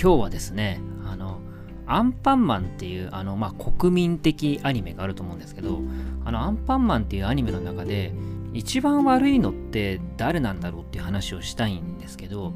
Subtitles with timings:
[0.00, 1.40] 今日はですねあの
[1.86, 5.80] アンパンマンっていうあの、まあ、国民的アニメがあると思うんですけど
[6.24, 8.12] あのアンパンマンっていうアニメの中で
[8.52, 12.52] 一番悪いのって誰なんだろうっていう話をしたいんですけど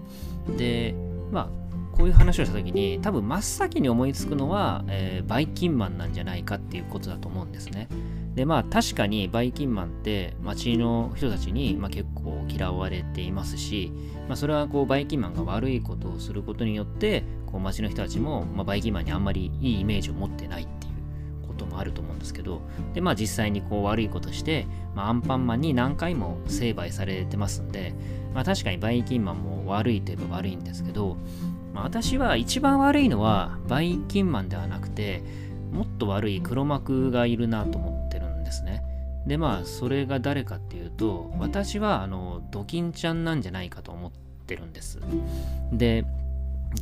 [0.57, 0.95] で
[1.33, 1.62] まあ
[1.93, 7.89] こういう話をした時に多分真っ先に思いつくのは、えー、バイキンマンなんじゃないかっていうことだと思うんですね。
[8.35, 13.93] でまあ確かにバイキンマンって街の人たちに、まあ、結構嫌われていますし、
[14.27, 22.63] まあ、それはこうバイキンマンが悪いことをすることによってこう街の人たちも、まあ、バイキンマンにあんまりいいイメージを持ってないっていうこともあると思うんですけど
[22.95, 27.95] でまあ実際にこう悪いことして、まあ、アンパンマンに何回も成敗されてますんで、
[28.33, 31.19] まあ、確かにバイキンマンも悪いといえば悪いんですけど、
[31.73, 35.23] まあ、私は一番悪いのはバイキンマンではなくて
[35.73, 38.85] もっと悪い黒幕がいるなと思ってるんですね。
[39.27, 44.11] でまあそれが誰かっていうと私はあのドキンちゃんなんじゃないかと思っ
[44.47, 45.01] てるんです。
[45.73, 46.05] で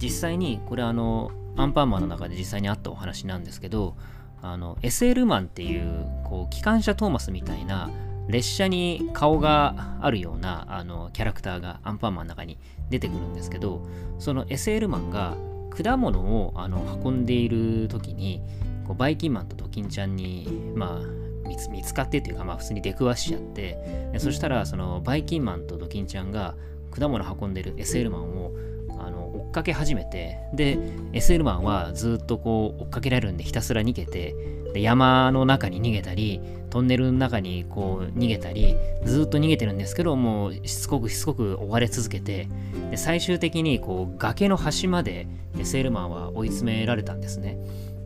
[0.00, 3.96] 実際にこれあのアンパンマンの中で実際にあったお話なんですけど
[4.42, 7.90] あの SL マンっていうこう機関車トーマスみたいな
[8.30, 13.86] 列車に顔があるようなあのキャラクターがアンパンマンの中に出てくるんですけど
[14.18, 15.36] その SL マンが
[15.70, 18.42] 果物をあの運んでいる時に
[18.86, 26.54] こうバイキンマンとドキンちゃんにまあ見つ見つかってっていうか、まあ、普通に出くわしちゃってでそしたらそのバイキンマンとドキンちゃんが
[26.90, 28.52] 果物運んでる SL マンを
[28.98, 30.76] あの追っかけ始めてで
[31.12, 34.34] SL マンはずっとこう追っかけられるんでひたすら逃げて
[34.72, 36.40] で山の中に逃げたり
[36.70, 42.48] トンネルの中にこう逃げたりずっと逃げてるんですけどもうしつこくしつこく追われ続けて
[42.90, 47.58] で最終的にこう崖の端まで SL マンは追い詰められたんですね。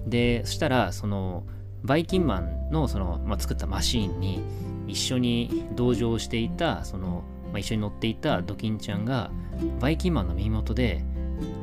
[0.06, 1.44] でそしたらその
[1.82, 4.42] バイキンマンのその、まあ、作ったマシーンに
[4.86, 9.30] 一緒に同乗していたその、まあ、一緒に乗っていたドキンちゃんが
[9.80, 11.04] バイキンマンの耳元で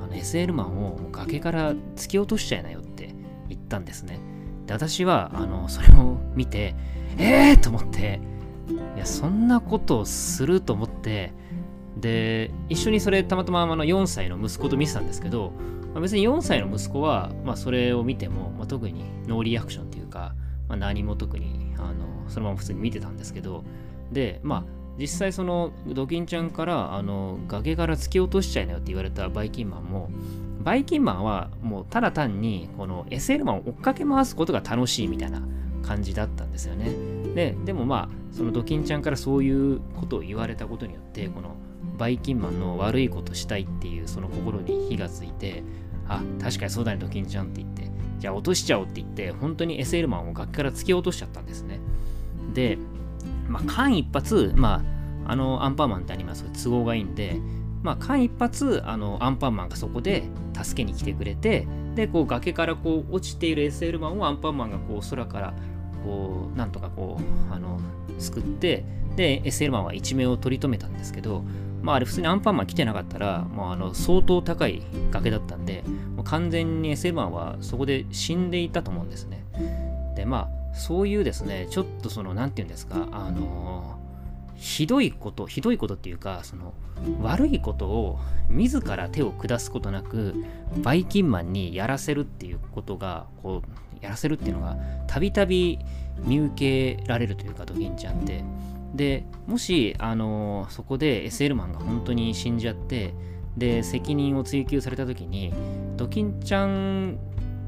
[0.03, 3.15] あの SL マンを崖から突き落としちゃいなよって
[3.49, 4.19] 言ったんですね。
[4.71, 6.75] で私はあのそれを見て
[7.17, 8.21] えーと思って
[8.95, 11.33] いやそんなことをすると思って
[11.97, 15.51] で一緒にそれたまたまあの4歳の息子と見てたんですけど
[15.93, 20.35] まあ、別に4歳の息子は、まあ、それを見ても、まあ、特にノーリアクションというか、
[20.69, 23.65] まあ、何も特にあのそのまま普通に見てたんですけど
[24.09, 24.63] でまあ
[24.97, 30.09] 実際そのドキンちゃんからあの崖から突き落としちゃいなよって言われたバイキンマンも
[30.61, 35.41] バイキンマンはもうただ単にこの SL マンを追っかけ回すことが楽しいみたいな
[35.83, 36.93] 感じだったんですよね
[37.33, 41.55] ででもまあそのドキンちゃんからそういうことを言われたことによってこの
[41.97, 45.63] バイキンマンの悪いことしたいっていうその心に火がついて
[46.11, 47.89] あ、確かにそうだね、ドキンちゃんって言って、
[48.19, 51.79] じゃあ落としちゃおうって言って、本当に SL マンを崖から突き落としちゃったんですね。
[52.53, 52.77] で、
[53.47, 54.83] まあ、間一髪、ま
[55.25, 57.39] あ、あのアンパンマンってアニメは都合がいいんで、
[57.83, 60.23] まあ、間一髪、あのアンパンマンがそこで
[60.61, 65.53] 助けに来てくれて、で、こう崖からこう落ちている SL マンをアンパンマンがこう空から
[66.03, 67.79] こうなんとかこうあの
[68.17, 71.43] 救ってで SL マンは一命を取り留めたんですけど
[71.81, 75.83] まああれ普通にアンパンマン来てなかったら、もうあの相当高い崖だったんで、
[76.15, 79.43] もう完全に SL マンはそこで死んでいたと思うんですね。
[80.15, 83.97] で、まあそういうですね、ちょっとその、なんて言うんですか、あの
[84.61, 86.75] ひどいこと、ひどいことっていうか、その
[87.19, 90.35] 悪いことを自ら手を下すことなく、
[90.83, 94.77] バイキンマンにやらせるっていうことが、こう、やらせるっていうのが、
[95.07, 95.79] たびたび
[96.19, 98.43] 見受けられるというか、ドキンちゃんって。
[98.93, 103.15] でもし、あのそこで SL マンが本当に死んじゃって
[103.57, 105.53] で責任を追及された時に
[105.97, 107.17] ドキンちゃん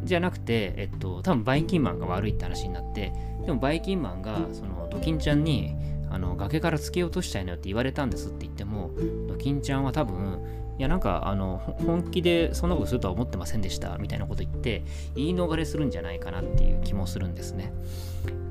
[0.04, 3.14] じゃなくて、えっと、多分バイキンマンが悪いって話になって
[3.46, 5.76] でもバイキンマンがそのドキンちゃんに
[6.14, 8.92] あの崖から突き落としたいのよって言われたんですって言っても
[9.28, 10.40] ドキンちゃんは多分
[10.78, 14.84] いやなんかあの本気でそんなことするとは思ってませんでしたみたいなこと言って
[15.16, 17.74] 言い逃れするんじゃないかなっていう気もするんですね。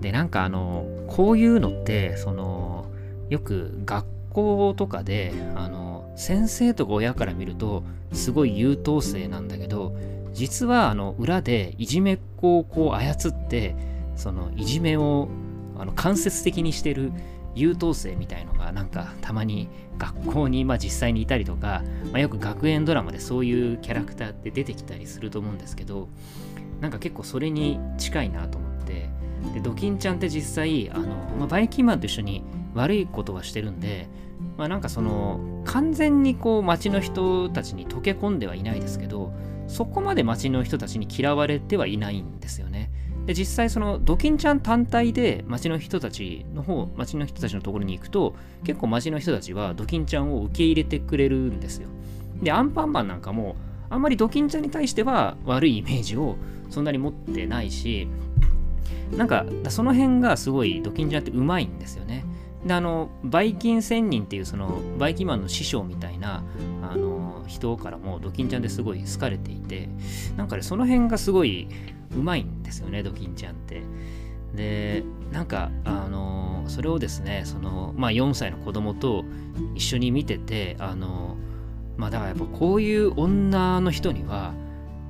[0.01, 2.87] でなんかあのこういうのってその
[3.29, 9.97] よく学校とかであの先生とか親から見るとすごい優等生なんだけど
[10.33, 13.77] 実はあの裏でいじめっ子をこう操って
[14.17, 15.29] そのいじめを
[15.79, 17.13] あの間接的にしてる
[17.55, 19.69] 優等生みたいのがなんかたまに
[19.99, 26.09] 学校にまあ実際にいたりとか、まあ、よく学園ドラマでそういうキャラクターって出てきたりすると思うんですけど
[26.81, 29.11] なんか結構それに近いなと思って
[29.55, 31.07] でドキンちゃんって実際あの、
[31.39, 32.43] まあ、バイキンマンと一緒に
[32.75, 34.09] 悪いことはしてるんで
[34.57, 39.33] まあなんかその完全にこう街の人たちに溶け込んではいないですけど
[39.69, 42.72] そこまで街の人たちに嫌われてはいないんですよね。
[43.27, 48.35] で実際そのドキンちゃん単体で町の人たちの方町の人たちのところに行くと
[48.65, 51.89] 結構町の人たちはドキンちゃんを受け入れてくれるんですよ。
[52.43, 53.55] でアンパンマンなんかも
[53.91, 56.37] あんまりドキンちゃんに対しては悪いイメージを
[56.71, 58.09] そんなに持ってないし
[59.17, 62.25] なんかその辺がすごいドキンちゃんってうまいんですよね。
[62.67, 66.45] であのバイキン仙人っていうそのバイキンマンの師匠みたいな
[66.83, 69.89] あの人からもドキンちゃんですごい好かれていて
[70.37, 71.69] なんかねその辺がすごい
[72.17, 73.83] うまいんですよねドキンちゃんって。
[74.55, 79.25] でなんかあのそれをですねその、まあ、4歳の子供と
[79.75, 81.37] 一緒に見ててあの
[81.97, 84.53] まあだからやっぱこういう女の人には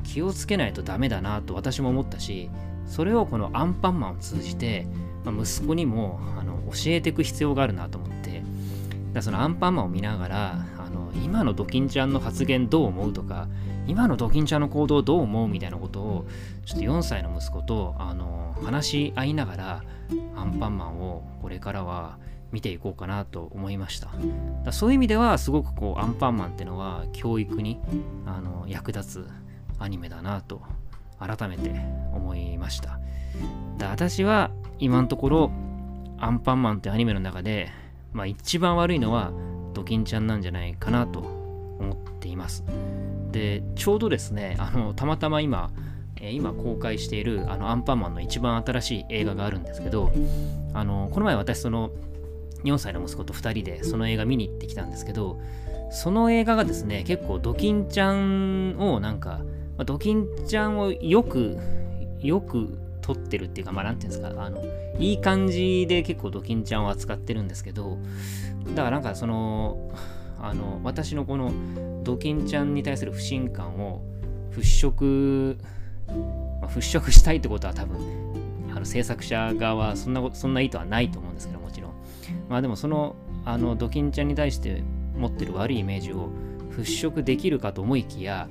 [0.04, 2.50] 気をつけないとダメだなと私も思ったし
[2.86, 4.86] それをこのアンパンマンを通じて、
[5.24, 8.44] まあ、息子にもあの教えていく必要があるなと思って
[9.12, 13.48] だそのアンパンマンを見ながらあの今のドキンちゃんの発言どう思うとか
[13.86, 16.26] 今のドキンちゃんの行動どう思うみたいなことを
[16.64, 19.84] ちょっと4歳の息子とあの話し合いながら
[20.36, 22.18] アンパンマンをこれからは
[22.52, 24.10] 見ていこうかなと思いました。
[24.64, 27.80] だそういう意味ではすごくこうアンパンマンってのは教育に
[28.26, 29.28] あの役立つ
[29.78, 30.62] アニメだなと
[31.18, 31.70] 改めて
[32.12, 33.00] 思いました。
[33.78, 35.50] だ私は今のところ
[36.18, 37.70] アンパンマンってアニメの中で、
[38.12, 39.32] まあ、一番悪いのは
[39.74, 42.64] ドキンちゃんなんじゃないかなと思っています。
[43.32, 45.70] でちょうどですねあのたまたま今
[46.20, 50.12] 今公開しているあのアンパンマンの一番新しい映画があるんですけど
[50.72, 51.90] あのこの前私その
[52.62, 55.40] 4歳の息子と2人でその映画見に行ってきたんですけど
[55.90, 59.40] その映画がですね結構ドキンちゃんをなんか
[59.76, 61.58] まあ、ドキンちゃんをよく、
[62.20, 64.62] よく撮ってるっていうか、まあ、なんていうんですか、あの、
[64.98, 67.98] いい感じで結構ドキンちゃんを扱ってるんですけど、
[68.74, 69.90] だからなんかその、
[70.42, 71.52] あの、私のこの
[72.02, 74.02] ドキンちゃんに対する不信感を
[74.50, 75.56] 払拭、
[76.60, 77.96] まあ、払拭したいってことは多分、
[78.74, 81.92] あの制作者側はそんなそんな意図はないと思うんですけど、もちろん。
[82.48, 84.82] まあでもその、あの、ドキンちゃんに対して
[85.16, 86.30] 持ってる悪いイメージを
[86.76, 88.48] 払拭できるかと思いきや、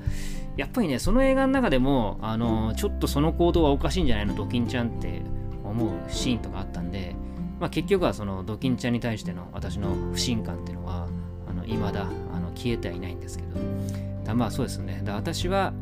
[0.57, 5.21] やっぱりね、その映画の中でも、あの、ちょっとその行動はおかしいんじゃないの、ドキンちゃんって
[5.63, 7.15] 思うシーンとかあったんで、
[7.59, 11.07] まあ、結局はそのドキンちゃんに対しての私の不信感っていうのは、
[11.61, 12.01] の、未だ
[12.33, 13.59] あの消えてはいないんですけど、
[14.25, 15.01] だまあそうですね。
[15.03, 15.73] だ私は、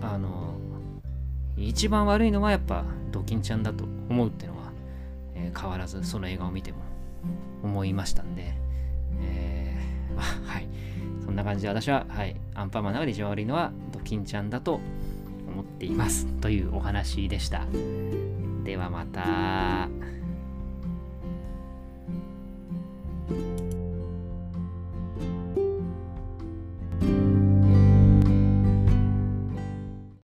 [0.00, 0.56] あの、
[1.56, 4.72] 一番悪いのはやっぱドキンちゃんだと思うっていうのは、
[5.34, 6.78] えー、変わらずその映画を見ても
[7.62, 8.54] 思いましたんで、
[9.20, 10.68] えー、まあ、はい。
[11.24, 14.80] そんな感じで私は、はい、アンパンマンの中で一番悪いのはドキンちゃんだと
[15.46, 16.26] 思っています。
[16.40, 17.66] というお話でした。
[18.64, 19.88] ではまた。